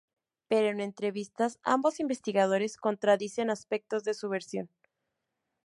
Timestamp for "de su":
4.03-4.29